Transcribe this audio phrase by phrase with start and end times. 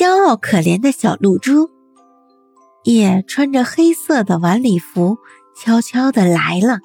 [0.00, 1.68] 骄傲可怜的小露珠。
[2.84, 5.18] 夜穿着黑色的晚礼服，
[5.54, 6.78] 悄悄地来了。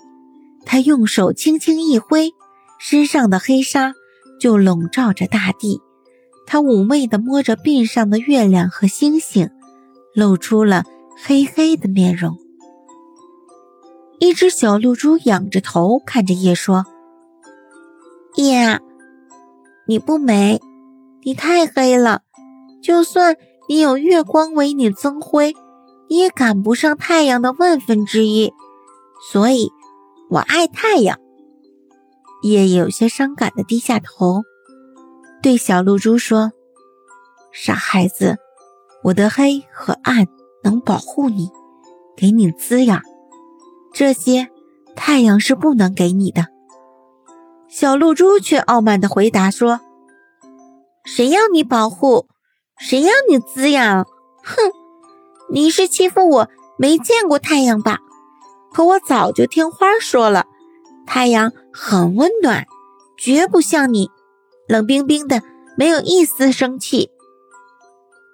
[0.65, 2.33] 他用手轻轻一挥，
[2.77, 3.93] 身上的黑纱
[4.37, 5.81] 就笼罩着大地。
[6.45, 9.49] 他妩媚地摸着鬓上的月亮和星星，
[10.13, 10.83] 露出了
[11.25, 12.37] 黑黑的面容。
[14.19, 16.85] 一只小露珠仰着头看着夜说
[18.35, 18.81] ：“夜，
[19.87, 20.59] 你不美，
[21.23, 22.23] 你太黑了。
[22.85, 23.35] 就算
[23.67, 25.55] 你有月光为你增辉，
[26.07, 28.53] 你也赶不上太阳的万分之一。
[29.31, 29.71] 所以，
[30.29, 31.17] 我爱太阳。”
[32.43, 34.43] 夜有些伤感地低下头，
[35.41, 36.51] 对小露珠说
[37.51, 38.37] ：“傻孩子，
[39.01, 40.27] 我的黑和暗
[40.61, 41.49] 能保护你，
[42.15, 43.01] 给你滋养。”
[43.95, 44.47] 这些
[44.95, 46.45] 太阳是不能给你的。
[47.67, 49.79] 小露珠却傲慢地回答说
[51.03, 52.27] ：“谁要你保护？
[52.77, 54.05] 谁让你滋养？
[54.43, 54.55] 哼！
[55.49, 57.99] 你是欺负我没见过太阳吧？
[58.73, 60.45] 可我早就听花儿说了，
[61.05, 62.65] 太阳很温暖，
[63.17, 64.09] 绝不像你
[64.67, 65.41] 冷冰冰的，
[65.77, 67.09] 没有一丝生气。”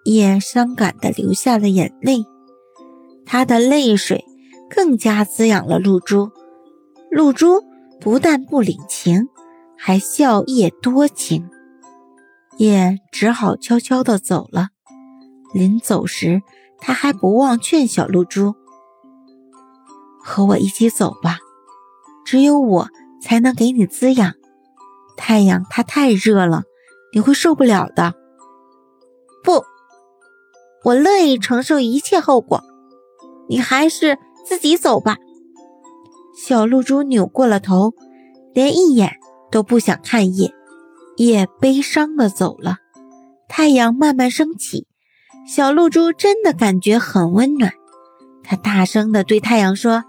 [0.06, 2.26] 叶伤感的流下了眼泪，
[3.26, 4.26] 他的泪水。
[4.74, 6.32] 更加滋养了露珠，
[7.10, 7.62] 露珠
[8.00, 9.28] 不但不领情，
[9.78, 11.50] 还笑叶多情。
[12.58, 14.70] 叶只好悄悄地走了。
[15.54, 16.42] 临走时，
[16.80, 18.56] 他还不忘劝小露珠
[20.24, 21.40] ：“和我一起走吧，
[22.26, 22.88] 只有我
[23.22, 24.34] 才能给你滋养。
[25.18, 26.64] 太阳它太热了，
[27.14, 28.14] 你会受不了的。
[29.44, 29.64] ”“不，
[30.84, 32.64] 我乐意承受一切后果。
[33.48, 35.18] 你还是……”自己走吧。
[36.36, 37.94] 小露珠扭过了头，
[38.56, 39.18] 连一眼
[39.52, 40.52] 都不想看叶。
[41.26, 42.78] 叶悲伤地走了。
[43.48, 44.88] 太阳慢慢升起，
[45.48, 47.74] 小露珠真的感觉很温暖。
[48.44, 50.04] 她大声地对太阳说：“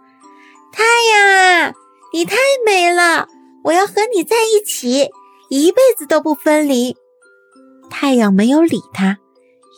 [0.72, 1.74] 太阳，
[2.14, 3.28] 你太美了，
[3.64, 5.10] 我要和你在一起，
[5.50, 6.96] 一辈子都不分离。”
[7.90, 9.18] 太阳没有理它，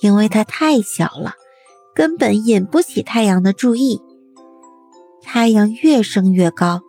[0.03, 1.34] 因为它太小了，
[1.95, 4.01] 根本引不起太阳的注意。
[5.21, 6.83] 太阳越升越高，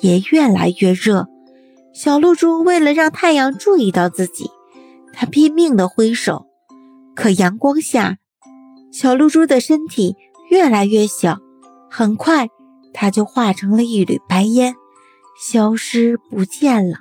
[0.00, 1.26] 也越来越热。
[2.02, 4.50] 小露珠为了让太阳注意到自己，
[5.12, 6.46] 它拼命地挥手。
[7.14, 8.16] 可阳光下，
[8.90, 10.16] 小露珠的身体
[10.48, 11.40] 越来越小，
[11.90, 12.48] 很快，
[12.94, 14.76] 它就化成了一缕白烟，
[15.38, 17.00] 消失不见了。